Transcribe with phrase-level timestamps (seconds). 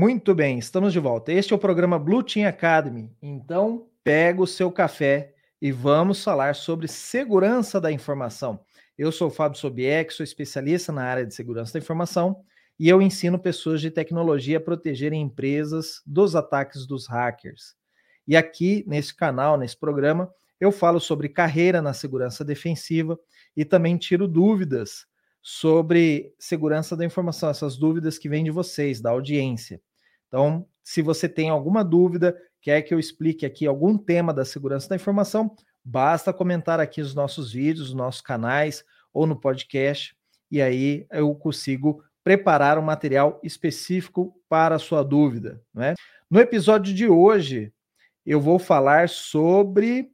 [0.00, 1.30] Muito bem, estamos de volta.
[1.30, 3.14] Este é o programa Blue Team Academy.
[3.20, 8.64] Então, pega o seu café e vamos falar sobre segurança da informação.
[8.96, 12.40] Eu sou o Fábio Sobieck, sou especialista na área de segurança da informação
[12.78, 17.74] e eu ensino pessoas de tecnologia a protegerem empresas dos ataques dos hackers.
[18.26, 23.18] E aqui nesse canal, nesse programa, eu falo sobre carreira na segurança defensiva
[23.54, 25.04] e também tiro dúvidas
[25.42, 29.78] sobre segurança da informação, essas dúvidas que vêm de vocês, da audiência.
[30.30, 34.88] Então, se você tem alguma dúvida, quer que eu explique aqui algum tema da segurança
[34.88, 40.16] da informação, basta comentar aqui os nossos vídeos, os nossos canais ou no podcast,
[40.48, 45.60] e aí eu consigo preparar um material específico para a sua dúvida.
[45.74, 45.94] Né?
[46.30, 47.72] No episódio de hoje,
[48.24, 50.12] eu vou falar sobre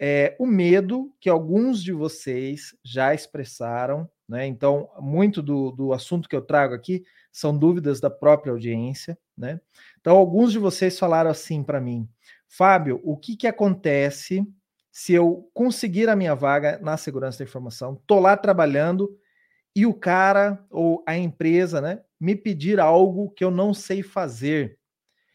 [0.00, 4.46] é, o medo que alguns de vocês já expressaram né?
[4.46, 9.18] Então, muito do, do assunto que eu trago aqui são dúvidas da própria audiência.
[9.36, 9.60] Né?
[10.00, 12.08] Então, alguns de vocês falaram assim para mim,
[12.48, 14.42] Fábio, o que, que acontece
[14.90, 19.14] se eu conseguir a minha vaga na segurança da informação, estou lá trabalhando
[19.76, 24.78] e o cara ou a empresa né, me pedir algo que eu não sei fazer?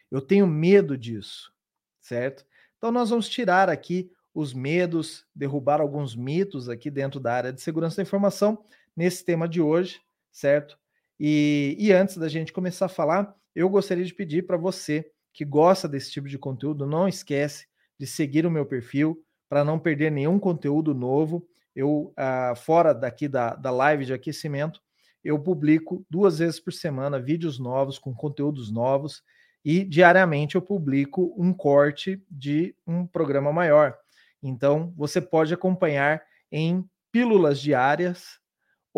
[0.09, 1.53] Eu tenho medo disso,
[2.02, 2.43] certo?
[2.77, 7.61] Então, nós vamos tirar aqui os medos, derrubar alguns mitos aqui dentro da área de
[7.61, 8.64] segurança da informação
[8.97, 10.77] nesse tema de hoje, certo?
[11.19, 15.45] E, e antes da gente começar a falar, eu gostaria de pedir para você que
[15.45, 17.67] gosta desse tipo de conteúdo, não esquece
[17.99, 21.47] de seguir o meu perfil para não perder nenhum conteúdo novo.
[21.75, 24.81] Eu, ah, fora daqui da, da live de aquecimento,
[25.23, 29.21] eu publico duas vezes por semana vídeos novos com conteúdos novos
[29.63, 33.95] e diariamente eu publico um corte de um programa maior.
[34.41, 38.39] Então, você pode acompanhar em pílulas diárias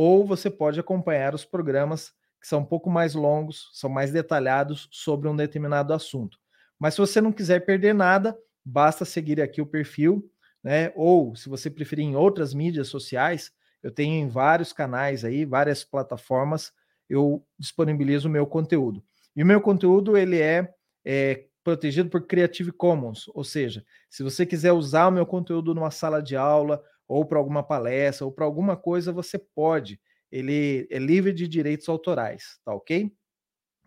[0.01, 4.87] ou você pode acompanhar os programas que são um pouco mais longos, são mais detalhados
[4.89, 6.39] sobre um determinado assunto.
[6.79, 8.33] Mas se você não quiser perder nada,
[8.63, 10.23] basta seguir aqui o perfil,
[10.63, 10.93] né?
[10.95, 13.51] Ou se você preferir em outras mídias sociais,
[13.83, 16.71] eu tenho em vários canais aí, várias plataformas,
[17.09, 19.03] eu disponibilizo o meu conteúdo.
[19.35, 20.73] E o meu conteúdo ele é,
[21.03, 25.91] é protegido por Creative Commons, ou seja, se você quiser usar o meu conteúdo numa
[25.91, 29.99] sala de aula ou para alguma palestra, ou para alguma coisa, você pode.
[30.31, 33.11] Ele é livre de direitos autorais, tá ok?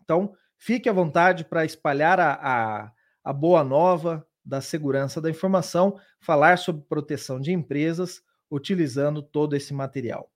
[0.01, 2.91] Então, fique à vontade para espalhar a, a,
[3.23, 9.73] a boa nova da segurança da informação, falar sobre proteção de empresas, utilizando todo esse
[9.73, 10.29] material.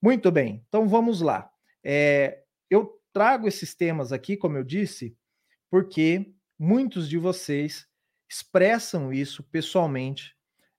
[0.00, 1.50] Muito bem, então vamos lá.
[1.82, 5.16] É, eu trago esses temas aqui, como eu disse,
[5.70, 7.88] porque muitos de vocês
[8.28, 10.35] expressam isso pessoalmente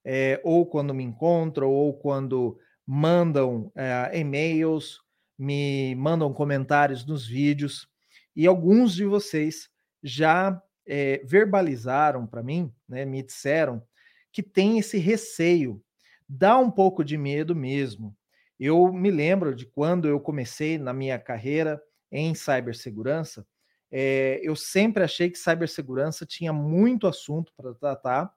[0.09, 5.01] é, ou quando me encontram, ou quando mandam é, e-mails,
[5.37, 7.89] me mandam comentários nos vídeos,
[8.33, 9.69] e alguns de vocês
[10.01, 13.83] já é, verbalizaram para mim, né, me disseram
[14.31, 15.83] que tem esse receio,
[16.27, 18.15] dá um pouco de medo mesmo.
[18.57, 23.45] Eu me lembro de quando eu comecei na minha carreira em cibersegurança,
[23.91, 28.31] é, eu sempre achei que cibersegurança tinha muito assunto para tratar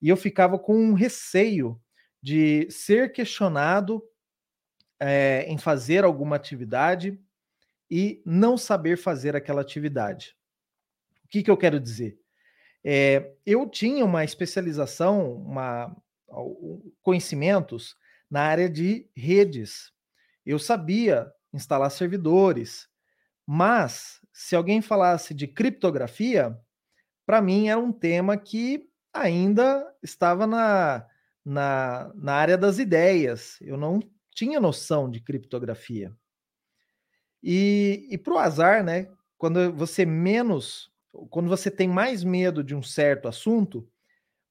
[0.00, 1.80] e eu ficava com um receio
[2.22, 4.02] de ser questionado
[4.98, 7.18] é, em fazer alguma atividade
[7.90, 10.36] e não saber fazer aquela atividade.
[11.24, 12.18] O que, que eu quero dizer?
[12.84, 15.94] É, eu tinha uma especialização, uma,
[17.02, 17.96] conhecimentos
[18.30, 19.92] na área de redes.
[20.44, 22.88] Eu sabia instalar servidores,
[23.46, 26.56] mas se alguém falasse de criptografia,
[27.26, 31.06] para mim era um tema que ainda estava na,
[31.44, 33.58] na, na área das ideias.
[33.60, 34.00] Eu não
[34.34, 36.14] tinha noção de criptografia.
[37.42, 39.08] E, e para o azar, né?
[39.38, 40.92] Quando você menos,
[41.30, 43.88] quando você tem mais medo de um certo assunto,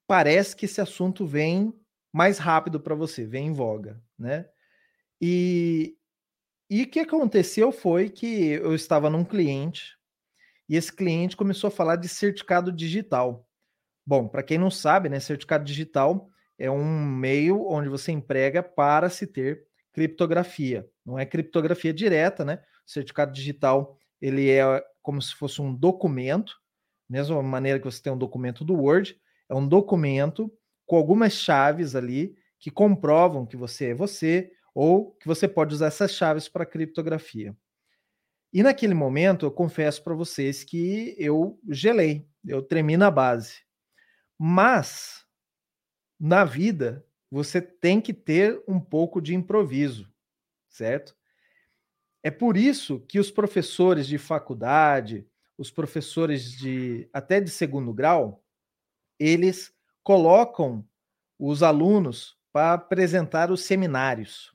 [0.08, 1.74] parece que esse assunto vem
[2.12, 4.50] mais rápido para você, vem em voga, né?
[5.22, 5.96] E,
[6.70, 9.98] e o que aconteceu foi que eu estava num cliente
[10.70, 13.49] e esse cliente começou a falar de certificado digital.
[14.10, 19.08] Bom, para quem não sabe, né, certificado digital é um meio onde você emprega para
[19.08, 20.90] se ter criptografia.
[21.06, 22.60] Não é criptografia direta, né?
[22.88, 26.56] Certificado digital ele é como se fosse um documento,
[27.08, 29.16] mesma maneira que você tem um documento do Word,
[29.48, 30.52] é um documento
[30.88, 35.86] com algumas chaves ali que comprovam que você é você ou que você pode usar
[35.86, 37.56] essas chaves para criptografia.
[38.52, 43.69] E naquele momento, eu confesso para vocês que eu gelei, eu tremi na base.
[44.40, 45.26] Mas
[46.18, 50.10] na vida você tem que ter um pouco de improviso,
[50.70, 51.16] certo?
[52.24, 55.28] É por isso que os professores de faculdade,
[55.58, 58.44] os professores de até de segundo grau,
[59.20, 60.88] eles colocam
[61.38, 64.54] os alunos para apresentar os seminários.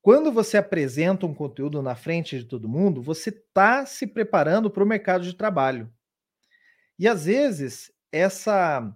[0.00, 4.84] Quando você apresenta um conteúdo na frente de todo mundo, você está se preparando para
[4.84, 5.92] o mercado de trabalho.
[6.98, 8.94] E às vezes essa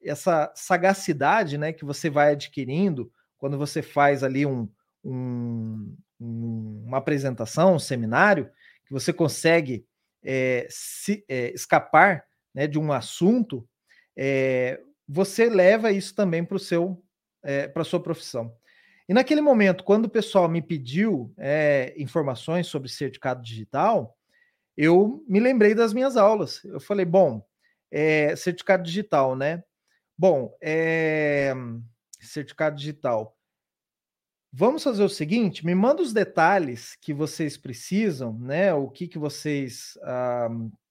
[0.00, 4.68] essa sagacidade, né, que você vai adquirindo quando você faz ali um,
[5.04, 8.50] um, um uma apresentação, um seminário,
[8.86, 9.84] que você consegue
[10.24, 12.24] é, se, é, escapar
[12.54, 13.68] né, de um assunto,
[14.16, 17.02] é, você leva isso também para o seu
[17.72, 18.52] para sua profissão.
[19.08, 21.32] E naquele momento, quando o pessoal me pediu
[21.96, 24.18] informações sobre certificado digital,
[24.76, 26.62] eu me lembrei das minhas aulas.
[26.64, 27.42] Eu falei, bom,
[28.36, 29.62] certificado digital, né?
[30.16, 30.52] Bom,
[32.20, 33.36] certificado digital.
[34.52, 38.72] Vamos fazer o seguinte: me manda os detalhes que vocês precisam, né?
[38.72, 40.48] O que, que vocês ah,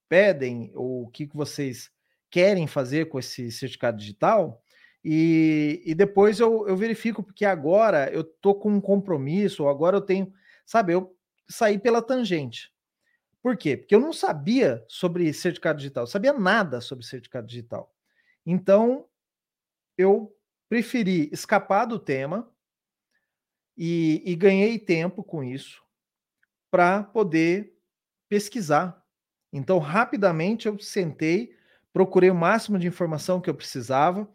[0.07, 1.89] pedem, ou o que, que vocês
[2.29, 4.61] querem fazer com esse certificado digital,
[5.03, 9.97] e, e depois eu, eu verifico, porque agora eu tô com um compromisso, ou agora
[9.97, 10.31] eu tenho,
[10.65, 11.15] sabe, eu
[11.49, 12.71] saí pela tangente.
[13.47, 13.77] Por quê?
[13.77, 17.95] Porque eu não sabia sobre certificado digital, eu sabia nada sobre certificado digital.
[18.45, 19.05] Então,
[19.97, 20.35] eu
[20.67, 22.51] preferi escapar do tema
[23.77, 25.81] e, e ganhei tempo com isso
[26.69, 27.73] para poder
[28.27, 29.01] pesquisar.
[29.53, 31.55] Então, rapidamente eu sentei,
[31.93, 34.29] procurei o máximo de informação que eu precisava,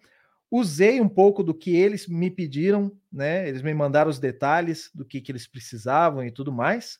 [0.50, 3.46] usei um pouco do que eles me pediram, né?
[3.46, 6.98] Eles me mandaram os detalhes do que, que eles precisavam e tudo mais.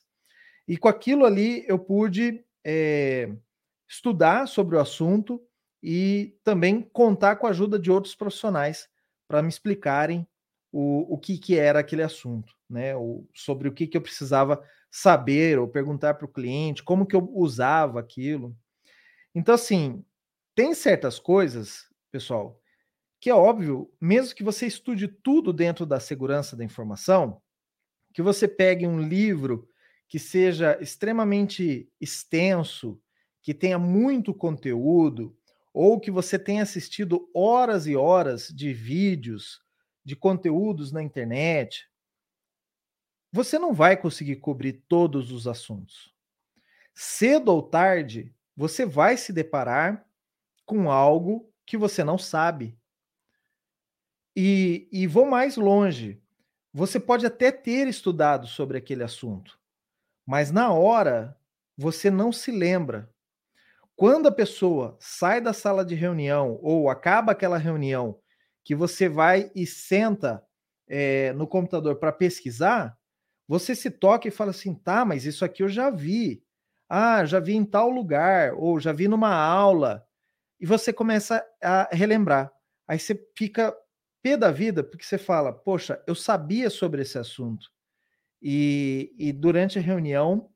[0.67, 3.31] E com aquilo ali eu pude é,
[3.87, 5.41] estudar sobre o assunto
[5.81, 8.87] e também contar com a ajuda de outros profissionais
[9.27, 10.27] para me explicarem
[10.71, 12.95] o, o que, que era aquele assunto, né?
[12.95, 17.15] O, sobre o que, que eu precisava saber ou perguntar para o cliente, como que
[17.15, 18.55] eu usava aquilo.
[19.35, 20.03] Então, assim,
[20.55, 22.59] tem certas coisas, pessoal,
[23.19, 27.41] que é óbvio, mesmo que você estude tudo dentro da segurança da informação,
[28.13, 29.67] que você pegue um livro
[30.07, 33.01] que seja extremamente extenso,
[33.41, 35.35] que tenha muito conteúdo,
[35.73, 39.61] ou que você tenha assistido horas e horas de vídeos
[40.05, 41.89] de conteúdos na internet,
[43.31, 46.13] você não vai conseguir cobrir todos os assuntos.
[46.93, 50.07] Cedo ou tarde, você vai se deparar
[50.65, 52.77] com algo que você não sabe.
[54.35, 56.21] E, e vou mais longe.
[56.71, 59.59] Você pode até ter estudado sobre aquele assunto,
[60.25, 61.37] mas na hora
[61.77, 63.09] você não se lembra.
[63.95, 68.19] Quando a pessoa sai da sala de reunião ou acaba aquela reunião
[68.63, 70.43] que você vai e senta
[70.87, 72.97] é, no computador para pesquisar,
[73.47, 76.43] você se toca e fala assim: tá, mas isso aqui eu já vi.
[76.89, 80.05] Ah, já vi em tal lugar, ou já vi numa aula.
[80.59, 82.51] E você começa a relembrar.
[82.87, 83.75] Aí você fica
[84.21, 87.72] pé da vida, porque você fala: poxa, eu sabia sobre esse assunto.
[88.43, 90.51] E, e durante a reunião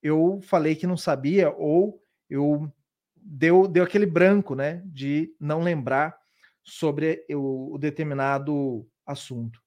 [0.00, 2.00] eu falei que não sabia, ou
[2.30, 2.72] eu
[3.16, 6.16] deu, deu aquele branco, né, de não lembrar
[6.62, 9.60] sobre o, o determinado assunto.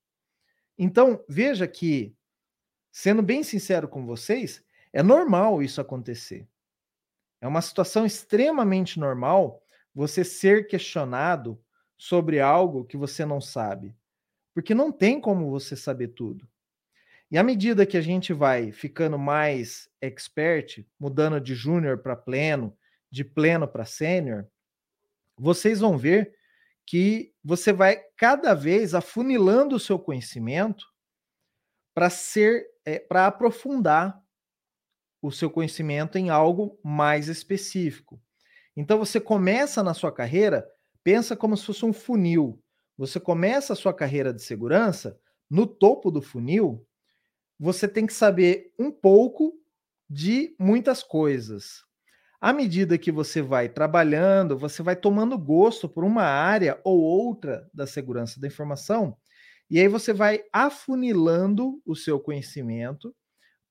[0.78, 2.16] Então, veja que,
[2.92, 6.48] sendo bem sincero com vocês, é normal isso acontecer.
[7.42, 9.62] É uma situação extremamente normal
[9.94, 11.62] você ser questionado
[11.98, 13.96] sobre algo que você não sabe.
[14.54, 16.48] Porque não tem como você saber tudo.
[17.36, 22.74] E à medida que a gente vai ficando mais expert, mudando de júnior para pleno,
[23.12, 24.48] de pleno para sênior,
[25.38, 26.34] vocês vão ver
[26.86, 30.86] que você vai cada vez afunilando o seu conhecimento
[31.94, 34.18] para ser, é, para aprofundar
[35.22, 38.18] o seu conhecimento em algo mais específico.
[38.78, 40.66] Então você começa na sua carreira,
[41.04, 42.64] pensa como se fosse um funil.
[42.98, 46.88] Você começa a sua carreira de segurança, no topo do funil,
[47.60, 49.54] você tem que saber um pouco
[50.10, 51.84] de muitas coisas.
[52.42, 57.70] À medida que você vai trabalhando, você vai tomando gosto por uma área ou outra
[57.74, 59.18] da segurança da informação,
[59.70, 63.16] e aí você vai afunilando o seu conhecimento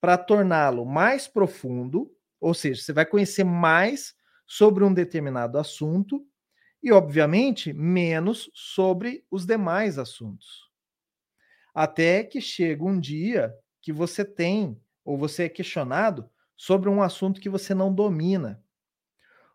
[0.01, 2.11] para torná-lo mais profundo,
[2.41, 4.15] ou seja, você vai conhecer mais
[4.47, 6.25] sobre um determinado assunto
[6.83, 10.71] e, obviamente, menos sobre os demais assuntos.
[11.75, 16.27] Até que chega um dia que você tem, ou você é questionado
[16.57, 18.65] sobre um assunto que você não domina.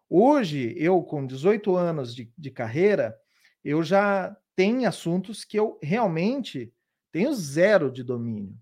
[0.08, 3.20] Hoje, eu com 18 anos de, de carreira,
[3.64, 6.72] eu já tenho assuntos que eu realmente
[7.12, 8.56] tenho zero de domínio.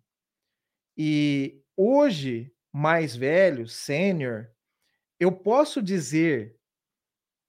[0.96, 4.50] E hoje, mais velho, sênior,
[5.20, 6.58] eu posso dizer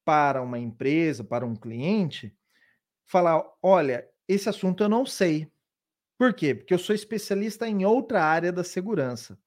[0.05, 2.37] para uma empresa, para um cliente,
[3.05, 5.49] falar: olha, esse assunto eu não sei.
[6.19, 6.55] Por quê?
[6.55, 9.39] Porque eu sou especialista em outra área da segurança.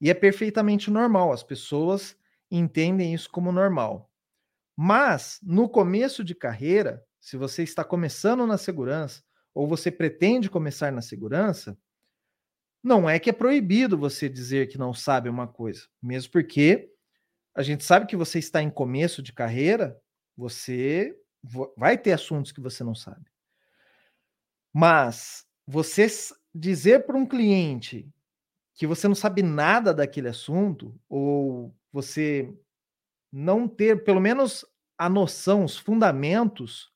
[0.00, 2.16] E é perfeitamente normal, as pessoas
[2.50, 4.10] entendem isso como normal.
[4.76, 9.22] Mas, no começo de carreira, se você está começando na segurança,
[9.54, 11.78] ou você pretende começar na segurança,
[12.82, 16.90] não é que é proibido você dizer que não sabe uma coisa, mesmo porque
[17.54, 19.98] a gente sabe que você está em começo de carreira,
[20.36, 21.16] você
[21.76, 23.26] vai ter assuntos que você não sabe.
[24.72, 26.06] Mas você
[26.54, 28.08] dizer para um cliente
[28.74, 32.52] que você não sabe nada daquele assunto, ou você
[33.32, 34.64] não ter pelo menos
[34.98, 36.92] a noção, os fundamentos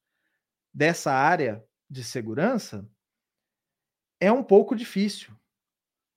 [0.75, 2.89] dessa área de segurança,
[4.21, 5.33] é um pouco difícil,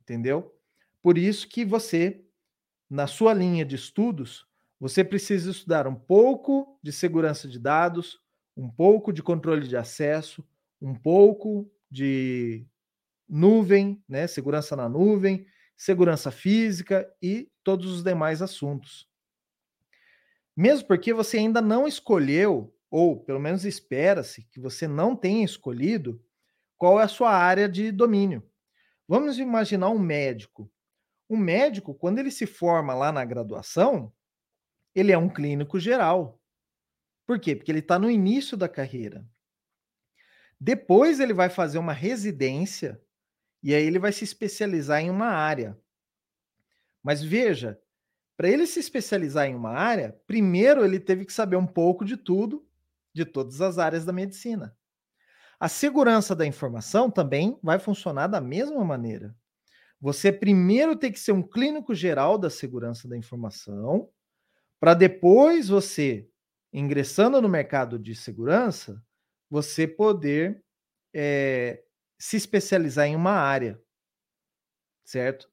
[0.02, 0.56] entendeu?
[1.02, 2.24] Por isso que você
[2.92, 4.46] na sua linha de estudos,
[4.78, 8.20] você precisa estudar um pouco de segurança de dados,
[8.58, 10.46] um pouco de controle de acesso,
[10.82, 12.66] um pouco de
[13.28, 15.46] nuvem, né, segurança na nuvem,
[15.76, 19.10] segurança física e todos os demais assuntos.
[20.56, 26.24] Mesmo porque você ainda não escolheu, ou pelo menos espera-se que você não tenha escolhido,
[26.78, 28.44] qual é a sua área de domínio.
[29.08, 30.72] Vamos imaginar um médico
[31.32, 34.12] o médico, quando ele se forma lá na graduação,
[34.94, 36.38] ele é um clínico geral.
[37.26, 37.56] Por quê?
[37.56, 39.26] Porque ele está no início da carreira.
[40.64, 43.02] Depois ele vai fazer uma residência
[43.64, 45.76] e aí ele vai se especializar em uma área.
[47.02, 47.82] Mas veja,
[48.38, 52.16] para ele se especializar em uma área, primeiro ele teve que saber um pouco de
[52.16, 52.64] tudo,
[53.12, 54.78] de todas as áreas da medicina.
[55.60, 59.36] A segurança da informação também vai funcionar da mesma maneira.
[60.00, 64.10] Você primeiro tem que ser um clínico geral da segurança da informação,
[64.80, 66.30] para depois você,
[66.72, 69.04] ingressando no mercado de segurança,
[69.52, 70.64] você poder
[71.14, 71.84] é,
[72.18, 73.78] se especializar em uma área,
[75.04, 75.52] certo?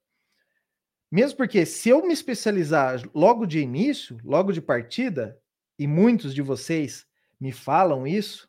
[1.11, 5.37] Mesmo porque se eu me especializar logo de início, logo de partida,
[5.76, 7.07] e muitos de vocês
[7.40, 8.49] me falam isso,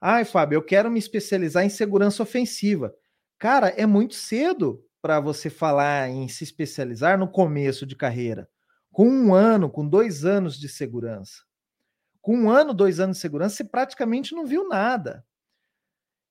[0.00, 2.94] ai, Fábio, eu quero me especializar em segurança ofensiva.
[3.36, 8.48] Cara, é muito cedo para você falar em se especializar no começo de carreira?
[8.92, 11.47] Com um ano, com dois anos de segurança.
[12.20, 15.24] Com um ano, dois anos de segurança, você praticamente não viu nada.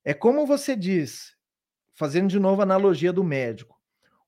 [0.04, 1.36] É como você diz,
[1.94, 3.78] fazendo de novo a analogia do médico.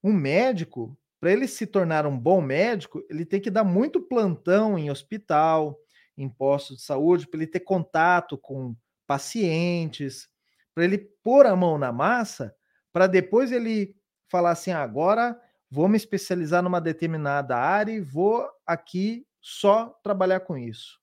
[0.03, 4.77] Um médico, para ele se tornar um bom médico, ele tem que dar muito plantão
[4.77, 5.79] em hospital,
[6.17, 8.75] em postos de saúde, para ele ter contato com
[9.07, 10.27] pacientes,
[10.73, 12.53] para ele pôr a mão na massa,
[12.91, 13.95] para depois ele
[14.29, 15.39] falar assim: agora
[15.69, 20.98] vou me especializar numa determinada área e vou aqui só trabalhar com isso.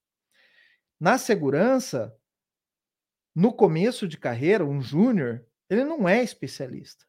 [0.98, 2.18] Na segurança,
[3.34, 7.04] no começo de carreira, um júnior, ele não é especialista.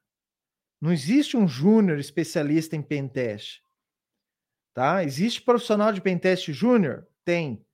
[0.81, 3.63] Não existe um júnior especialista em pentest.
[4.73, 5.03] Tá?
[5.03, 7.07] Existe profissional de pentest júnior?
[7.23, 7.65] Tem.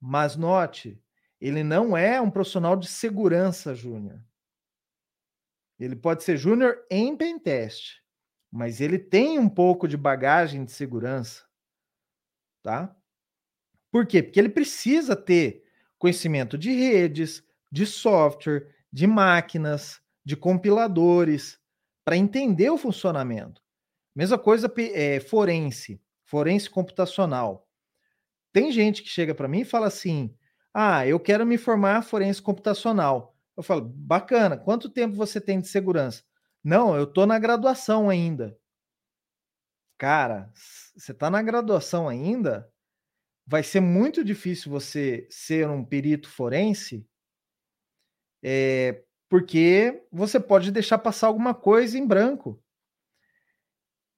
[0.00, 1.00] Mas note,
[1.40, 4.24] ele não é um profissional de segurança júnior.
[5.78, 8.02] Ele pode ser júnior em pentest,
[8.50, 11.44] mas ele tem um pouco de bagagem de segurança,
[12.62, 12.94] tá?
[13.90, 14.22] Por quê?
[14.22, 15.64] Porque ele precisa ter
[15.98, 21.58] conhecimento de redes, de software, de máquinas, de compiladores,
[22.04, 23.62] para entender o funcionamento.
[24.14, 27.68] Mesma coisa é, forense, forense computacional.
[28.52, 30.34] Tem gente que chega para mim e fala assim:
[30.74, 33.36] ah, eu quero me formar forense computacional.
[33.56, 36.22] Eu falo, bacana, quanto tempo você tem de segurança?
[36.62, 38.56] Não, eu estou na graduação ainda.
[39.98, 40.50] Cara,
[40.96, 42.70] você está na graduação ainda?
[43.50, 47.04] Vai ser muito difícil você ser um perito forense,
[48.40, 52.62] é, porque você pode deixar passar alguma coisa em branco.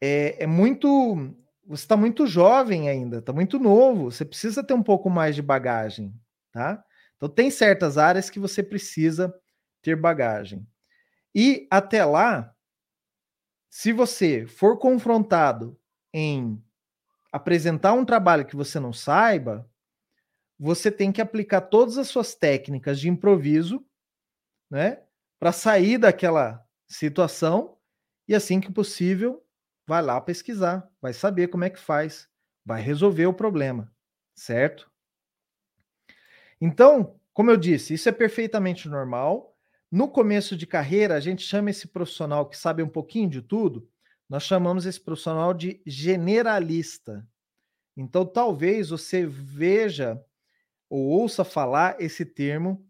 [0.03, 1.35] É, é muito.
[1.65, 4.11] Você está muito jovem ainda, está muito novo.
[4.11, 6.13] Você precisa ter um pouco mais de bagagem,
[6.53, 6.85] tá?
[7.17, 9.35] Então, tem certas áreas que você precisa
[9.81, 10.67] ter bagagem.
[11.35, 12.55] E até lá,
[13.71, 15.81] se você for confrontado
[16.13, 16.63] em
[17.33, 19.69] apresentar um trabalho que você não saiba,
[20.59, 23.85] você tem que aplicar todas as suas técnicas de improviso,
[24.71, 25.03] né,
[25.41, 27.77] para sair daquela situação
[28.29, 29.45] e assim que possível,
[29.87, 32.29] vai lá pesquisar, vai saber como é que faz,
[32.65, 33.93] vai resolver o problema,
[34.35, 34.91] certo?
[36.61, 39.57] Então, como eu disse, isso é perfeitamente normal.
[39.91, 43.91] No começo de carreira, a gente chama esse profissional que sabe um pouquinho de tudo,
[44.33, 47.29] nós chamamos esse profissional de generalista.
[47.95, 50.19] Então, talvez você veja
[50.89, 52.83] ou ouça falar esse termo,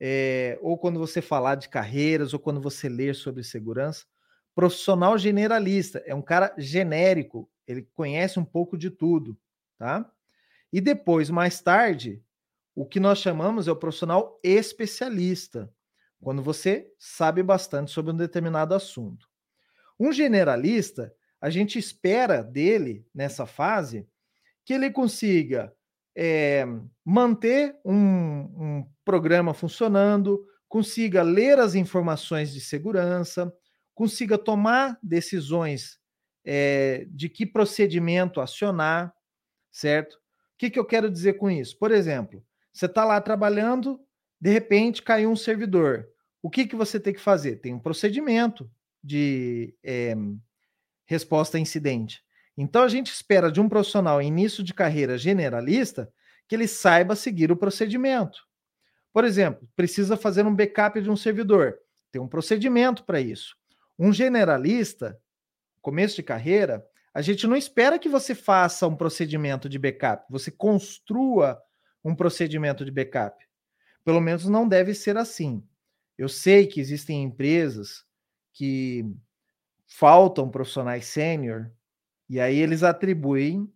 [0.00, 4.06] é, ou quando você falar de carreiras, ou quando você ler sobre segurança,
[4.54, 9.36] profissional generalista, é um cara genérico, ele conhece um pouco de tudo,
[9.76, 10.10] tá?
[10.72, 12.22] E depois, mais tarde,
[12.74, 15.70] o que nós chamamos é o profissional especialista,
[16.22, 19.28] quando você sabe bastante sobre um determinado assunto.
[19.98, 24.06] Um generalista, a gente espera dele, nessa fase,
[24.64, 25.72] que ele consiga
[26.16, 26.66] é,
[27.04, 33.52] manter um, um programa funcionando, consiga ler as informações de segurança,
[33.94, 35.98] consiga tomar decisões
[36.44, 39.14] é, de que procedimento acionar,
[39.70, 40.14] certo?
[40.14, 40.18] O
[40.58, 41.78] que, que eu quero dizer com isso?
[41.78, 44.00] Por exemplo, você está lá trabalhando,
[44.40, 46.08] de repente caiu um servidor.
[46.42, 47.56] O que, que você tem que fazer?
[47.56, 48.70] Tem um procedimento
[49.06, 50.16] de é,
[51.06, 52.22] resposta a incidente.
[52.58, 56.10] Então a gente espera de um profissional início de carreira generalista
[56.48, 58.38] que ele saiba seguir o procedimento.
[59.12, 61.78] Por exemplo, precisa fazer um backup de um servidor.
[62.10, 63.56] Tem um procedimento para isso.
[63.98, 65.18] Um generalista,
[65.80, 66.84] começo de carreira,
[67.14, 71.60] a gente não espera que você faça um procedimento de backup, você construa
[72.04, 73.44] um procedimento de backup.
[74.04, 75.66] Pelo menos não deve ser assim.
[76.18, 78.05] Eu sei que existem empresas
[78.56, 79.04] que
[79.86, 81.70] faltam profissionais sênior
[82.26, 83.70] e aí eles atribuem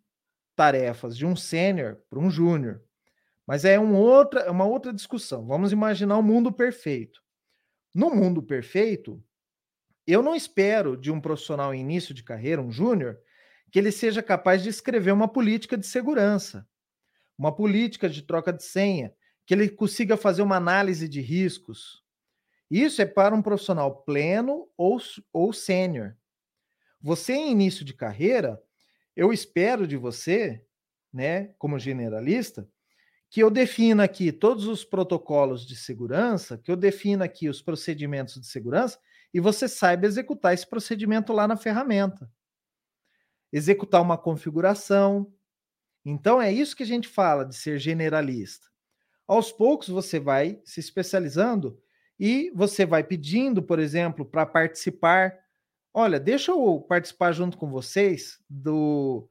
[0.56, 2.82] tarefas de um sênior para um júnior.
[3.46, 5.46] Mas é um outra, é uma outra discussão.
[5.46, 7.20] Vamos imaginar um mundo perfeito.
[7.94, 9.22] No mundo perfeito,
[10.06, 13.18] eu não espero de um profissional em início de carreira, um júnior,
[13.70, 16.66] que ele seja capaz de escrever uma política de segurança,
[17.36, 19.12] uma política de troca de senha,
[19.44, 21.99] que ele consiga fazer uma análise de riscos.
[22.70, 25.00] Isso é para um profissional pleno ou,
[25.32, 26.14] ou sênior.
[27.00, 28.62] Você, em início de carreira,
[29.16, 30.64] eu espero de você,
[31.12, 32.68] né, como generalista,
[33.28, 38.40] que eu defina aqui todos os protocolos de segurança, que eu defina aqui os procedimentos
[38.40, 38.98] de segurança
[39.32, 42.30] e você saiba executar esse procedimento lá na ferramenta.
[43.52, 45.32] Executar uma configuração.
[46.04, 48.68] Então é isso que a gente fala de ser generalista.
[49.26, 51.80] Aos poucos você vai se especializando
[52.20, 55.34] e você vai pedindo, por exemplo, para participar
[55.92, 59.28] Olha, deixa eu participar junto com vocês do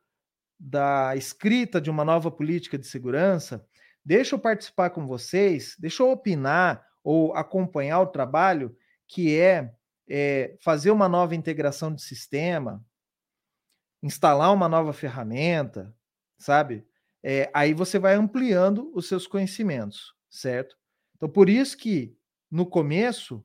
[0.60, 3.66] da escrita de uma nova política de segurança.
[4.04, 8.76] Deixa eu participar com vocês, deixa eu opinar ou acompanhar o trabalho
[9.08, 9.74] que é,
[10.10, 12.86] é fazer uma nova integração de sistema,
[14.04, 15.96] instalar uma nova ferramenta,
[16.38, 16.86] sabe?
[17.24, 20.76] É, aí você vai ampliando os seus conhecimentos, certo?
[21.16, 22.18] Então, por isso que
[22.52, 23.44] no começo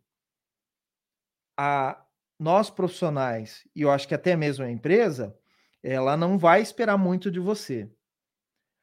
[1.56, 2.04] a,
[2.38, 5.36] nós profissionais, e eu acho que até mesmo a empresa,
[5.82, 7.88] ela não vai esperar muito de você.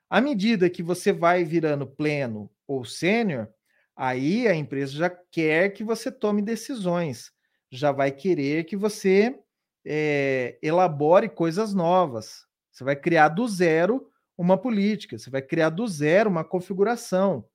[0.10, 3.48] À medida que você vai virando pleno ou sênior,
[3.96, 7.32] aí a empresa já quer que você tome decisões,
[7.72, 9.40] já vai querer que você
[9.86, 12.46] é, elabore coisas novas.
[12.72, 17.46] Você vai criar do zero uma política, você vai criar do zero uma configuração,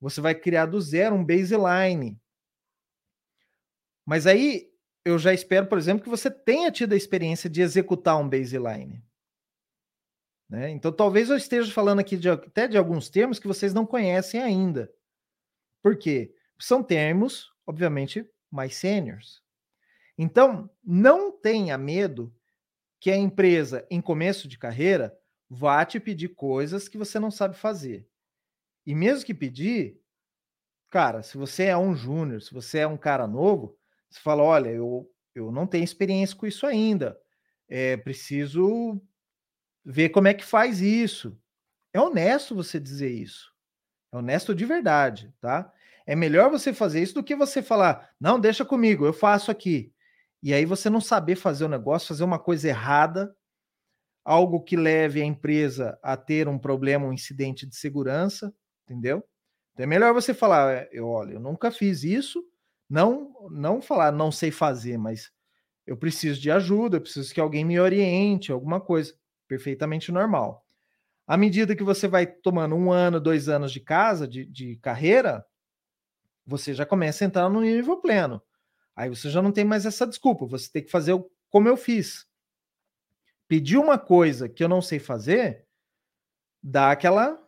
[0.00, 2.20] você vai criar do zero um baseline.
[4.06, 4.70] Mas aí
[5.04, 9.02] eu já espero, por exemplo, que você tenha tido a experiência de executar um baseline.
[10.48, 10.70] Né?
[10.70, 14.40] Então, talvez eu esteja falando aqui de, até de alguns termos que vocês não conhecem
[14.40, 14.90] ainda.
[15.82, 16.34] Por quê?
[16.58, 19.42] São termos, obviamente, mais sêniores.
[20.16, 22.34] Então, não tenha medo
[23.00, 25.16] que a empresa, em começo de carreira,
[25.48, 28.08] vá te pedir coisas que você não sabe fazer.
[28.88, 30.00] E mesmo que pedir,
[30.88, 33.76] cara, se você é um júnior, se você é um cara novo,
[34.08, 37.20] você fala: olha, eu, eu não tenho experiência com isso ainda.
[37.68, 38.98] É preciso
[39.84, 41.38] ver como é que faz isso.
[41.92, 43.52] É honesto você dizer isso.
[44.10, 45.70] É honesto de verdade, tá?
[46.06, 49.92] É melhor você fazer isso do que você falar: não, deixa comigo, eu faço aqui.
[50.42, 53.36] E aí você não saber fazer o negócio, fazer uma coisa errada,
[54.24, 58.50] algo que leve a empresa a ter um problema, um incidente de segurança,
[58.88, 59.22] entendeu?
[59.72, 62.42] Então é melhor você falar: eu, olha, eu nunca fiz isso,
[62.88, 65.30] não, não falar não sei fazer, mas
[65.86, 69.14] eu preciso de ajuda, eu preciso que alguém me oriente, alguma coisa.
[69.46, 70.64] Perfeitamente normal.
[71.26, 75.44] À medida que você vai tomando um ano, dois anos de casa, de, de carreira,
[76.46, 78.42] você já começa a entrar no nível pleno.
[78.94, 81.14] Aí você já não tem mais essa desculpa, você tem que fazer
[81.48, 82.26] como eu fiz.
[83.46, 85.66] Pedir uma coisa que eu não sei fazer,
[86.62, 87.47] dá aquela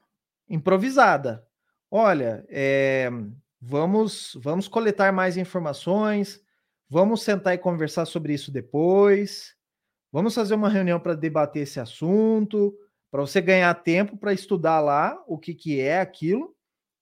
[0.51, 1.47] improvisada.
[1.91, 3.11] Olha, é,
[3.61, 6.43] Vamos, vamos coletar mais informações,
[6.89, 9.55] vamos sentar e conversar sobre isso depois.
[10.11, 12.75] Vamos fazer uma reunião para debater esse assunto,
[13.11, 16.57] para você ganhar tempo para estudar lá o que, que é aquilo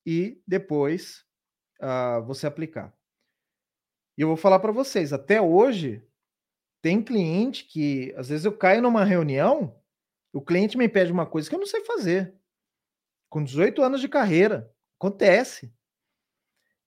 [0.04, 1.24] e depois
[1.80, 2.92] uh, você aplicar.
[4.16, 6.04] E eu vou falar para vocês, até hoje
[6.82, 9.80] tem cliente que às vezes eu caio numa reunião,
[10.32, 12.34] o cliente me pede uma coisa que eu não sei fazer.
[13.28, 15.72] Com 18 anos de carreira, acontece.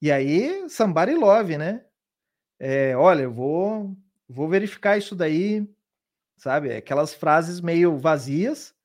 [0.02, 1.86] E aí, somebody love, né?
[2.60, 3.96] É, olha, eu vou,
[4.28, 5.68] vou verificar isso daí,
[6.38, 6.76] sabe?
[6.76, 8.76] Aquelas frases meio vazias.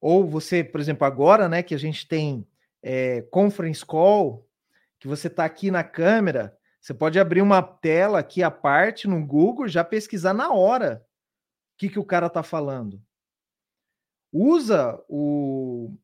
[0.00, 2.46] Ou você, por exemplo, agora, né, que a gente tem
[2.82, 4.48] é, conference call,
[5.00, 9.24] que você está aqui na câmera, você pode abrir uma tela aqui à parte no
[9.26, 11.04] Google, já pesquisar na hora
[11.74, 13.02] o que, que o cara está falando.
[14.32, 15.96] Usa o,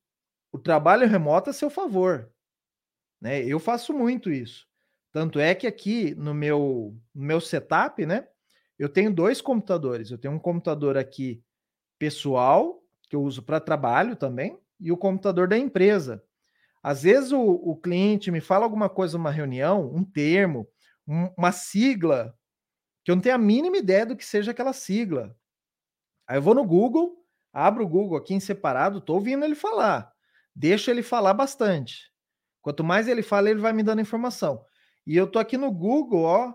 [0.53, 2.31] o trabalho remoto a seu favor.
[3.21, 3.43] Né?
[3.45, 4.67] Eu faço muito isso.
[5.11, 8.29] Tanto é que aqui no meu, no meu setup, né?
[8.79, 10.11] Eu tenho dois computadores.
[10.11, 11.43] Eu tenho um computador aqui
[11.99, 16.23] pessoal, que eu uso para trabalho também, e o computador da empresa.
[16.83, 20.67] Às vezes o, o cliente me fala alguma coisa numa reunião, um termo,
[21.07, 22.37] um, uma sigla,
[23.05, 25.37] que eu não tenho a mínima ideia do que seja aquela sigla.
[26.27, 30.12] Aí eu vou no Google, abro o Google aqui em separado, estou ouvindo ele falar.
[30.55, 32.13] Deixo ele falar bastante.
[32.61, 34.65] Quanto mais ele fala, ele vai me dando informação.
[35.07, 36.55] E eu tô aqui no Google, ó,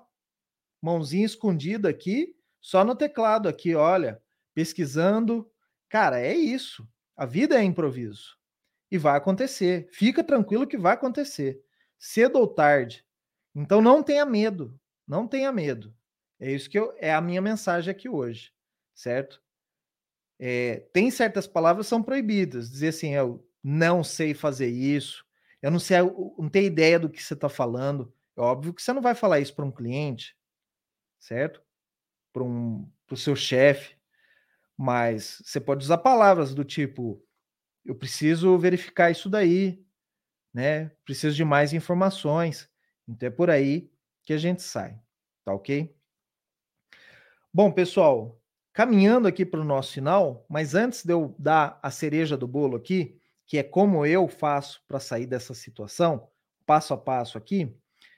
[0.81, 4.21] mãozinha escondida aqui, só no teclado aqui, olha,
[4.53, 5.49] pesquisando.
[5.89, 6.87] Cara, é isso.
[7.15, 8.37] A vida é improviso.
[8.89, 9.89] E vai acontecer.
[9.91, 11.61] Fica tranquilo que vai acontecer.
[11.99, 13.05] Cedo ou tarde.
[13.53, 14.79] Então não tenha medo.
[15.07, 15.93] Não tenha medo.
[16.39, 18.53] É isso que eu, é a minha mensagem aqui hoje,
[18.93, 19.41] certo?
[20.39, 22.69] É, tem certas palavras que são proibidas.
[22.69, 25.25] Dizer assim, eu não sei fazer isso,
[25.61, 28.13] eu não sei, eu não tenho ideia do que você está falando.
[28.35, 30.37] É óbvio que você não vai falar isso para um cliente,
[31.19, 31.61] certo?
[32.31, 33.95] Para um, o seu chefe,
[34.77, 37.23] mas você pode usar palavras do tipo:
[37.83, 39.83] eu preciso verificar isso daí,
[40.53, 40.89] né?
[41.03, 42.69] Preciso de mais informações.
[43.07, 43.91] Então é por aí
[44.23, 44.99] que a gente sai,
[45.43, 45.95] tá ok?
[47.51, 48.39] Bom, pessoal,
[48.71, 52.77] caminhando aqui para o nosso final, mas antes de eu dar a cereja do bolo
[52.77, 56.27] aqui, que é como eu faço para sair dessa situação,
[56.65, 57.73] passo a passo aqui,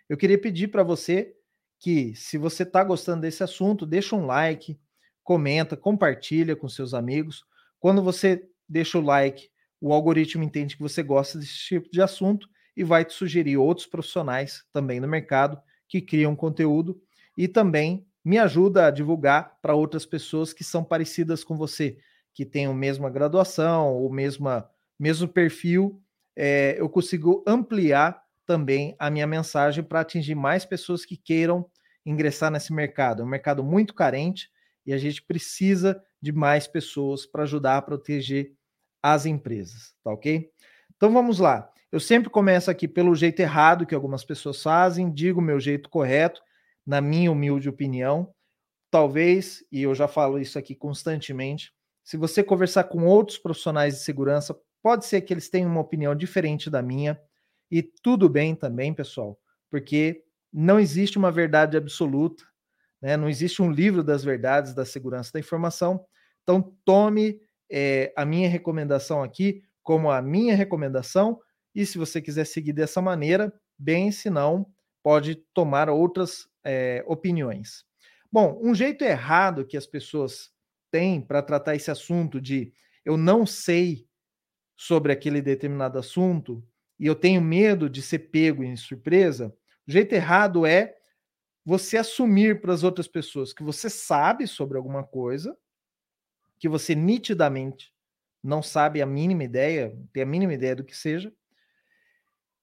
[0.10, 1.36] eu queria pedir para você
[1.80, 4.78] que, se você está gostando desse assunto, deixa um like,
[5.24, 7.46] comenta, compartilha com seus amigos.
[7.80, 12.50] Quando você deixa o like, o algoritmo entende que você gosta desse tipo de assunto
[12.76, 17.02] e vai te sugerir outros profissionais também no mercado que criam conteúdo
[17.38, 21.98] e também me ajuda a divulgar para outras pessoas que são parecidas com você,
[22.34, 26.02] que têm a mesma graduação ou mesma mesmo perfil,
[26.36, 31.70] é, eu consigo ampliar também a minha mensagem para atingir mais pessoas que queiram
[32.06, 33.22] ingressar nesse mercado.
[33.22, 34.50] É um mercado muito carente
[34.86, 38.54] e a gente precisa de mais pessoas para ajudar a proteger
[39.02, 40.50] as empresas, tá ok?
[40.96, 41.72] Então vamos lá.
[41.92, 45.90] Eu sempre começo aqui pelo jeito errado que algumas pessoas fazem, digo o meu jeito
[45.90, 46.42] correto,
[46.86, 48.34] na minha humilde opinião.
[48.92, 51.72] Talvez, e eu já falo isso aqui constantemente,
[52.04, 56.15] se você conversar com outros profissionais de segurança, Pode ser que eles tenham uma opinião
[56.15, 57.20] diferente da minha,
[57.72, 59.39] e tudo bem também, pessoal,
[59.70, 62.44] porque não existe uma verdade absoluta,
[63.02, 63.15] né?
[63.15, 66.04] não existe um livro das verdades da segurança da informação.
[66.44, 67.39] Então, tome
[67.72, 71.39] é, a minha recomendação aqui como a minha recomendação,
[71.74, 74.68] e se você quiser seguir dessa maneira, bem, se não,
[75.02, 77.86] pode tomar outras é, opiniões.
[78.32, 80.52] Bom, um jeito errado que as pessoas
[80.92, 82.72] têm para tratar esse assunto de
[83.06, 84.09] eu não sei
[84.82, 86.65] sobre aquele determinado assunto
[86.98, 89.54] e eu tenho medo de ser pego em surpresa,
[89.86, 90.96] o jeito errado é
[91.65, 95.54] você assumir para as outras pessoas que você sabe sobre alguma coisa,
[96.58, 97.94] que você nitidamente
[98.42, 101.34] não sabe a mínima ideia, tem a mínima ideia do que seja,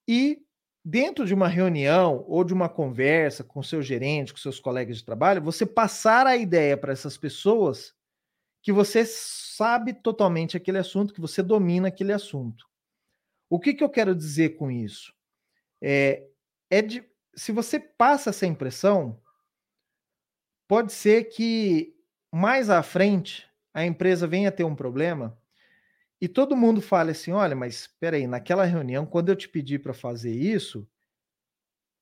[0.09, 0.41] e
[0.83, 5.05] dentro de uma reunião ou de uma conversa com seu gerente, com seus colegas de
[5.05, 7.95] trabalho, você passar a ideia para essas pessoas
[8.67, 12.69] que você sabe totalmente aquele assunto, que você domina aquele assunto.
[13.49, 15.15] O que, que eu quero dizer com isso?
[15.81, 16.27] É,
[16.69, 19.23] é de, se você passa essa impressão,
[20.67, 21.95] pode ser que
[22.33, 25.41] mais à frente a empresa venha ter um problema
[26.21, 29.79] e todo mundo fale assim: olha, mas espera aí, naquela reunião, quando eu te pedi
[29.79, 30.85] para fazer isso,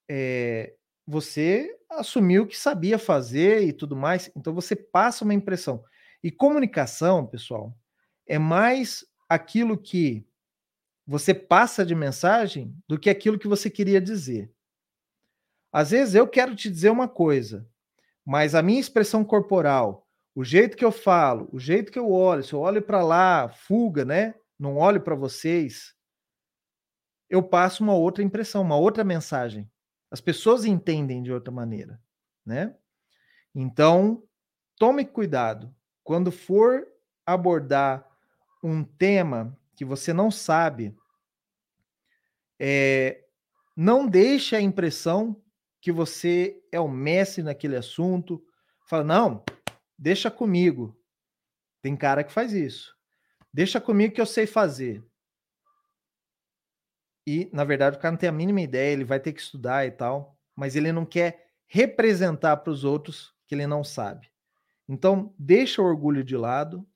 [0.08, 0.74] é,
[1.06, 5.84] você assumiu que sabia fazer e tudo mais, então você passa uma impressão.
[6.24, 7.78] E comunicação, pessoal,
[8.26, 10.26] é mais aquilo que
[11.06, 14.50] você passa de mensagem do que aquilo que você queria dizer.
[15.70, 17.68] Às vezes eu quero te dizer uma coisa,
[18.24, 22.42] mas a minha expressão corporal, o jeito que eu falo, o jeito que eu olho,
[22.42, 24.34] se eu olho para lá, fuga, né?
[24.58, 25.94] Não olho para vocês,
[27.28, 29.70] eu passo uma outra impressão, uma outra mensagem.
[30.10, 32.00] As pessoas entendem de outra maneira,
[32.46, 32.74] né?
[33.54, 34.26] Então,
[34.78, 35.70] tome cuidado
[36.04, 36.86] quando for
[37.26, 38.06] abordar
[38.62, 40.94] um tema que você não sabe,
[42.60, 43.24] é,
[43.76, 45.42] não deixe a impressão
[45.80, 48.44] que você é o mestre naquele assunto.
[48.86, 49.44] Fala, não,
[49.98, 50.96] deixa comigo.
[51.82, 52.94] Tem cara que faz isso.
[53.52, 55.02] Deixa comigo que eu sei fazer.
[57.26, 59.86] E, na verdade, o cara não tem a mínima ideia, ele vai ter que estudar
[59.86, 64.33] e tal, mas ele não quer representar para os outros que ele não sabe.
[64.88, 66.86] Então, deixa o orgulho de lado,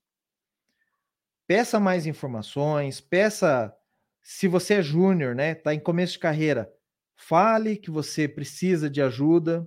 [1.46, 3.74] peça mais informações, peça
[4.22, 6.70] se você é júnior, né, tá em começo de carreira,
[7.16, 9.66] fale que você precisa de ajuda.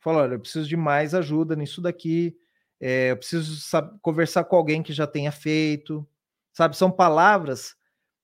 [0.00, 2.34] Fala, olha, eu preciso de mais ajuda nisso daqui.
[2.80, 6.08] É, eu preciso sabe, conversar com alguém que já tenha feito.
[6.54, 7.76] Sabe, são palavras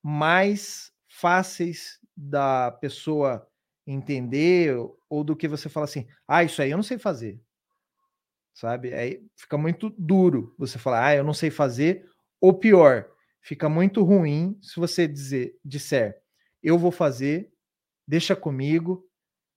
[0.02, 3.46] mais fáceis da pessoa
[3.86, 4.74] entender
[5.10, 7.38] ou do que você fala assim, ah, isso aí eu não sei fazer.
[8.54, 8.94] Sabe?
[8.94, 12.08] Aí fica muito duro você falar, ah, eu não sei fazer,
[12.40, 13.10] ou pior,
[13.42, 16.22] fica muito ruim se você dizer, disser,
[16.62, 17.52] eu vou fazer,
[18.06, 19.06] deixa comigo,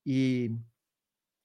[0.06, 0.52] e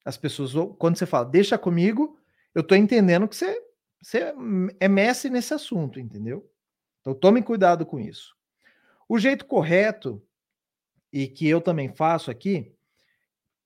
[0.03, 2.19] as pessoas, quando você fala, deixa comigo,
[2.55, 3.61] eu estou entendendo que você,
[4.01, 4.33] você
[4.79, 6.49] é mestre nesse assunto, entendeu?
[7.01, 8.35] Então tome cuidado com isso.
[9.07, 10.25] O jeito correto,
[11.11, 12.73] e que eu também faço aqui,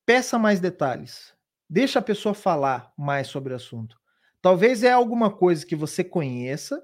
[0.05, 1.36] peça mais detalhes.
[1.69, 3.97] Deixa a pessoa falar mais sobre o assunto.
[4.41, 6.81] Talvez é alguma coisa que você conheça,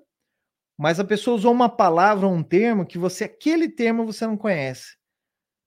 [0.77, 4.97] mas a pessoa usou uma palavra um termo que você, aquele termo você não conhece.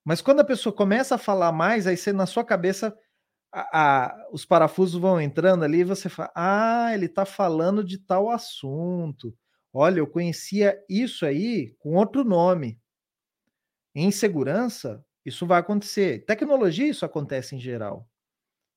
[0.04, 2.96] Mas quando a pessoa começa a falar mais, aí você, na sua cabeça,
[3.52, 7.98] a, a, os parafusos vão entrando ali e você fala: Ah, ele está falando de
[7.98, 9.34] tal assunto.
[9.72, 12.80] Olha, eu conhecia isso aí com outro nome.
[13.94, 16.24] Em segurança, isso vai acontecer.
[16.24, 18.08] Tecnologia, isso acontece em geral,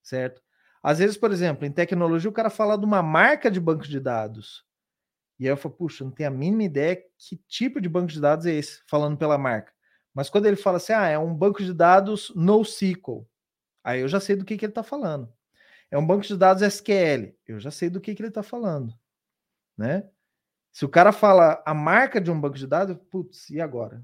[0.10, 0.42] certo?
[0.82, 4.00] Às vezes, por exemplo, em tecnologia, o cara fala de uma marca de banco de
[4.00, 4.66] dados.
[5.38, 8.20] E aí eu falo, puxa, não tenho a mínima ideia que tipo de banco de
[8.20, 9.72] dados é esse, falando pela marca.
[10.14, 13.26] Mas quando ele fala assim, ah, é um banco de dados NoSQL,
[13.84, 15.32] aí eu já sei do que, que ele está falando.
[15.92, 18.94] É um banco de dados SQL, eu já sei do que, que ele está falando.
[19.78, 20.08] Né?
[20.72, 24.04] Se o cara fala a marca de um banco de dados, putz, e agora?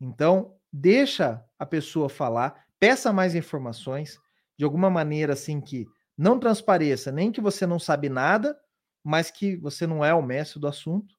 [0.00, 4.20] Então, deixa a pessoa falar, peça mais informações,
[4.62, 8.56] de alguma maneira assim que não transpareça nem que você não sabe nada,
[9.02, 11.16] mas que você não é o mestre do assunto,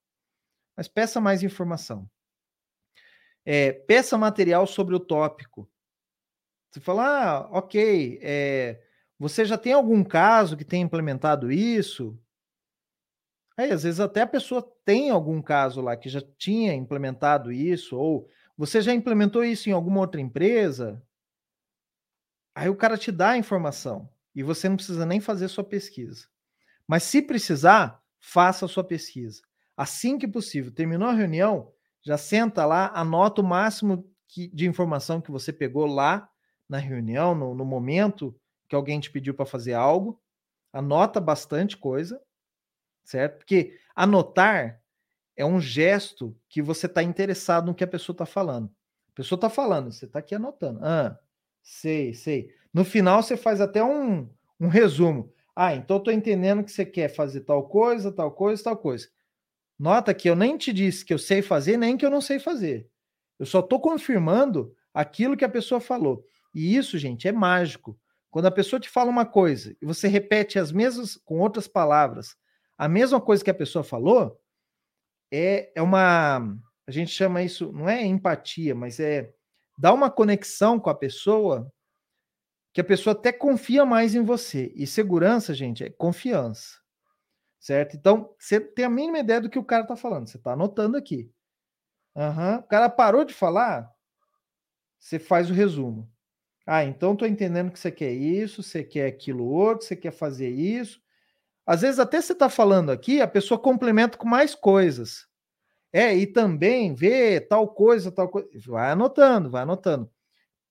[0.77, 2.09] mas peça mais informação.
[3.43, 5.69] É, peça material sobre o tópico.
[6.71, 8.81] Você fala, ah, ok, é,
[9.19, 12.17] você já tem algum caso que tenha implementado isso?
[13.57, 17.97] Aí, às vezes, até a pessoa tem algum caso lá que já tinha implementado isso,
[17.97, 21.03] ou você já implementou isso em alguma outra empresa?
[22.55, 26.27] Aí o cara te dá a informação e você não precisa nem fazer sua pesquisa.
[26.87, 29.41] Mas se precisar, faça a sua pesquisa.
[29.75, 30.71] Assim que possível.
[30.71, 35.85] Terminou a reunião, já senta lá, anota o máximo que, de informação que você pegou
[35.85, 36.29] lá
[36.67, 38.35] na reunião, no, no momento
[38.67, 40.21] que alguém te pediu para fazer algo.
[40.71, 42.21] Anota bastante coisa,
[43.03, 43.37] certo?
[43.37, 44.81] Porque anotar
[45.35, 48.71] é um gesto que você está interessado no que a pessoa está falando.
[49.09, 50.79] A pessoa está falando, você está aqui anotando.
[50.83, 51.17] Ah,
[51.63, 52.53] sei, sei.
[52.73, 55.31] No final, você faz até um, um resumo.
[55.55, 59.07] Ah, então estou entendendo que você quer fazer tal coisa, tal coisa, tal coisa.
[59.79, 62.39] Nota que eu nem te disse que eu sei fazer, nem que eu não sei
[62.39, 62.87] fazer.
[63.39, 66.25] Eu só estou confirmando aquilo que a pessoa falou.
[66.53, 67.99] E isso, gente, é mágico.
[68.29, 72.35] Quando a pessoa te fala uma coisa e você repete as mesmas, com outras palavras,
[72.77, 74.39] a mesma coisa que a pessoa falou,
[75.31, 76.37] é, é uma.
[76.87, 79.31] A gente chama isso, não é empatia, mas é
[79.77, 81.71] dar uma conexão com a pessoa
[82.73, 84.73] que a pessoa até confia mais em você.
[84.75, 86.79] E segurança, gente, é confiança.
[87.59, 87.95] Certo?
[87.95, 90.27] Então, você tem a mínima ideia do que o cara está falando.
[90.27, 91.31] Você está anotando aqui.
[92.15, 92.55] Uhum.
[92.57, 93.89] O cara parou de falar,
[94.99, 96.11] você faz o resumo.
[96.65, 100.49] Ah, então estou entendendo que você quer isso, você quer aquilo outro, você quer fazer
[100.49, 101.01] isso.
[101.65, 105.27] Às vezes, até você está falando aqui, a pessoa complementa com mais coisas.
[105.93, 108.49] É, e também vê tal coisa, tal coisa.
[108.65, 110.09] Vai anotando, vai anotando.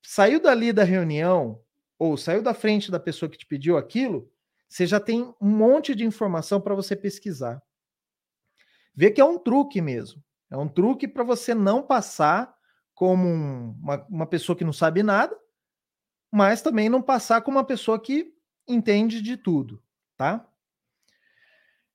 [0.03, 1.63] Saiu dali da reunião,
[1.97, 4.29] ou saiu da frente da pessoa que te pediu aquilo,
[4.69, 7.63] você já tem um monte de informação para você pesquisar.
[8.95, 10.23] Vê que é um truque mesmo.
[10.51, 12.53] É um truque para você não passar
[12.93, 15.39] como um, uma, uma pessoa que não sabe nada,
[16.31, 18.35] mas também não passar como uma pessoa que
[18.67, 19.83] entende de tudo,
[20.17, 20.47] tá?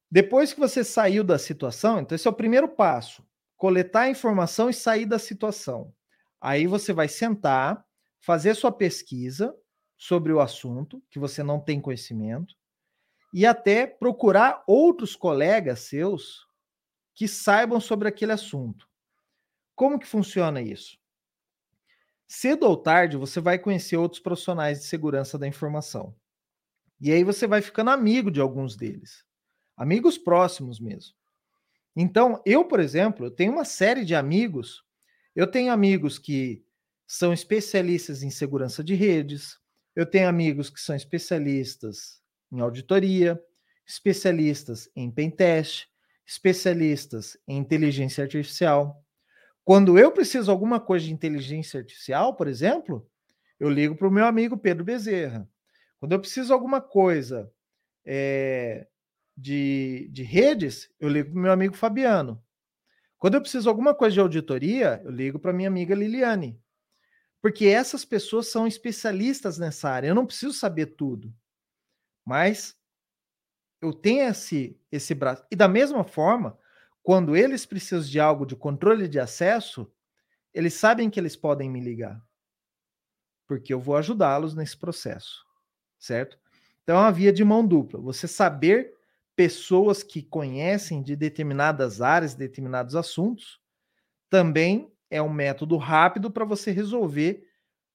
[0.10, 3.26] Depois que você saiu da situação, então esse é o primeiro passo:
[3.58, 5.94] coletar a informação e sair da situação.
[6.40, 7.86] Aí você vai sentar,
[8.22, 9.56] fazer sua pesquisa
[9.98, 12.56] sobre o assunto que você não tem conhecimento
[13.34, 16.48] e até procurar outros colegas seus
[17.14, 18.88] que saibam sobre aquele assunto.
[19.76, 20.98] Como que funciona isso?
[22.28, 26.16] Cedo ou tarde você vai conhecer outros profissionais de segurança da informação.
[27.00, 29.27] E aí você vai ficando amigo de alguns deles.
[29.78, 31.14] Amigos próximos mesmo.
[31.96, 34.84] Então, eu, por exemplo, eu tenho uma série de amigos.
[35.36, 36.64] Eu tenho amigos que
[37.06, 39.58] são especialistas em segurança de redes.
[39.96, 43.42] Eu tenho amigos que são especialistas em auditoria,
[43.86, 45.88] especialistas em pentest,
[46.26, 49.02] especialistas em inteligência artificial.
[49.64, 53.10] Quando eu preciso alguma coisa de inteligência artificial, por exemplo,
[53.60, 55.50] eu ligo para o meu amigo Pedro Bezerra.
[56.00, 57.52] Quando eu preciso alguma coisa
[58.06, 58.88] é,
[59.38, 62.44] de, de redes, eu ligo para meu amigo Fabiano.
[63.20, 66.60] Quando eu preciso alguma coisa de auditoria, eu ligo para minha amiga Liliane.
[67.42, 70.08] Porque essas pessoas são especialistas nessa área.
[70.08, 71.34] Eu não preciso saber tudo.
[72.26, 72.76] Mas
[73.80, 75.46] eu tenho esse, esse braço.
[75.52, 76.58] E da mesma forma,
[77.04, 79.92] quando eles precisam de algo de controle de acesso,
[80.54, 82.20] eles sabem que eles podem me ligar.
[83.48, 85.46] Porque eu vou ajudá-los nesse processo.
[86.00, 86.40] Certo?
[86.84, 88.00] Então é uma via de mão dupla.
[88.02, 88.97] Você saber
[89.38, 93.62] pessoas que conhecem de determinadas áreas, determinados assuntos,
[94.30, 97.44] também é um método rápido para você resolver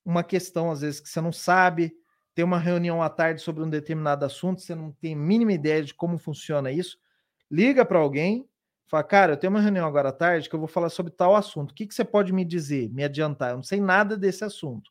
[0.05, 1.92] uma questão, às vezes, que você não sabe,
[2.35, 5.92] ter uma reunião à tarde sobre um determinado assunto, você não tem mínima ideia de
[5.94, 6.96] como funciona isso,
[7.50, 8.48] liga para alguém,
[8.88, 11.37] fala, cara, eu tenho uma reunião agora à tarde que eu vou falar sobre tal
[11.37, 11.72] assunto.
[11.72, 13.50] O que, que você pode me dizer, me adiantar?
[13.50, 14.90] Eu não sei nada desse assunto.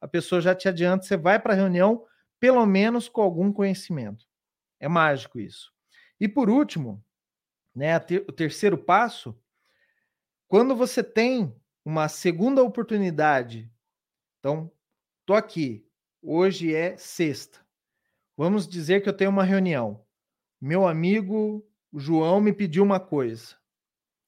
[0.00, 2.04] A pessoa já te adianta, você vai para a reunião,
[2.40, 4.26] pelo menos com algum conhecimento.
[4.80, 5.73] É mágico isso.
[6.20, 7.04] E por último,
[7.74, 9.38] né, o terceiro passo,
[10.48, 13.70] quando você tem uma segunda oportunidade,
[14.38, 14.70] então,
[15.26, 15.86] tô aqui,
[16.26, 17.60] Hoje é sexta.
[18.34, 20.02] Vamos dizer que eu tenho uma reunião.
[20.58, 23.54] Meu amigo João me pediu uma coisa.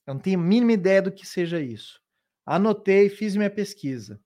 [0.07, 1.99] Eu não tenho a mínima ideia do que seja isso.
[2.45, 4.21] Anotei, fiz minha pesquisa.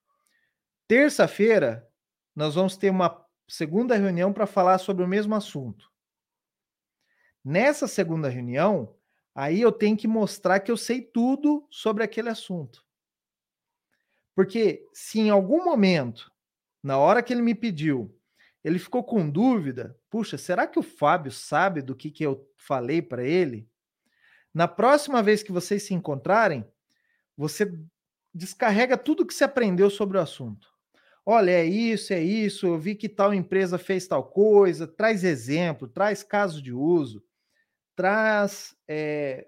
[0.88, 1.88] Terça-feira,
[2.35, 5.88] nós vamos ter uma segunda reunião para falar sobre o mesmo assunto.
[7.44, 8.94] Nessa segunda reunião,
[9.35, 12.85] aí eu tenho que mostrar que eu sei tudo sobre aquele assunto.
[14.35, 16.31] Porque se em algum momento
[16.83, 18.14] na hora que ele me pediu,
[18.64, 19.96] ele ficou com dúvida.
[20.09, 23.68] Puxa, será que o Fábio sabe do que, que eu falei para ele?
[24.53, 26.64] Na próxima vez que vocês se encontrarem,
[27.37, 27.72] você
[28.35, 30.68] descarrega tudo que você aprendeu sobre o assunto.
[31.24, 32.66] Olha, é isso, é isso.
[32.66, 34.87] Eu vi que tal empresa fez tal coisa.
[34.87, 37.22] Traz exemplo, traz caso de uso,
[38.00, 38.74] traz.
[38.88, 39.46] É,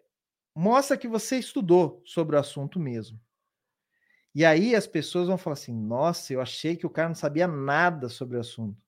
[0.55, 3.19] mostra que você estudou sobre o assunto mesmo.
[4.35, 7.49] E aí as pessoas vão falar assim: nossa, eu achei que o cara não sabia
[7.49, 8.79] nada sobre o assunto.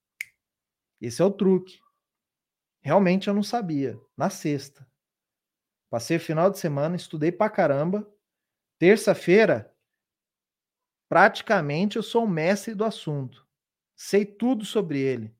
[1.01, 1.79] Esse é o truque.
[2.83, 3.99] Realmente eu não sabia.
[4.15, 4.87] Na sexta.
[5.89, 8.07] Passei o final de semana, estudei pra caramba.
[8.77, 9.73] Terça-feira,
[11.09, 13.47] praticamente eu sou o mestre do assunto.
[13.95, 15.35] Sei tudo sobre ele.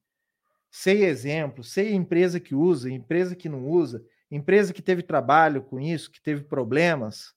[0.71, 5.79] Sei exemplo, sei empresa que usa, empresa que não usa, empresa que teve trabalho com
[5.79, 7.33] isso, que teve problemas.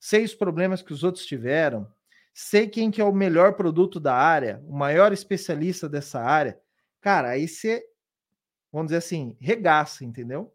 [0.00, 1.90] Sei os problemas que os outros tiveram
[2.34, 6.60] sei quem que é o melhor produto da área, o maior especialista dessa área,
[7.00, 7.86] cara, aí você,
[8.72, 10.52] vamos dizer assim, regaça, entendeu?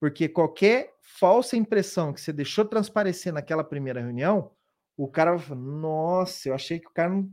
[0.00, 4.50] Porque qualquer falsa impressão que você deixou transparecer naquela primeira reunião,
[4.96, 7.30] o cara vai falar, nossa, eu achei que o cara não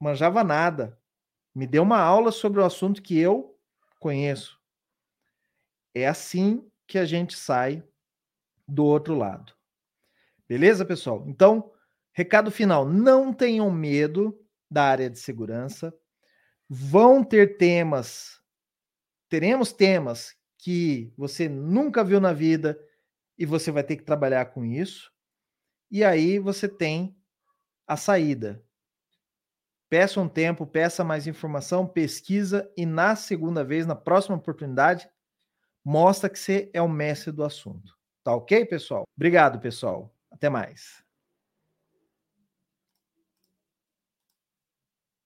[0.00, 0.96] manjava nada.
[1.52, 3.58] Me deu uma aula sobre o assunto que eu
[3.98, 4.57] conheço.
[6.00, 7.82] É assim que a gente sai
[8.66, 9.52] do outro lado.
[10.48, 11.24] Beleza, pessoal?
[11.26, 11.72] Então,
[12.18, 14.36] Recado final: não tenham medo
[14.68, 15.94] da área de segurança.
[16.68, 18.40] Vão ter temas,
[19.28, 22.76] teremos temas que você nunca viu na vida
[23.38, 25.12] e você vai ter que trabalhar com isso.
[25.92, 27.16] E aí você tem
[27.86, 28.60] a saída.
[29.88, 35.08] Peça um tempo, peça mais informação, pesquisa e na segunda vez, na próxima oportunidade,
[35.84, 37.96] mostra que você é o mestre do assunto.
[38.22, 39.04] Tá ok, pessoal?
[39.16, 40.12] Obrigado, pessoal.
[40.30, 41.02] Até mais.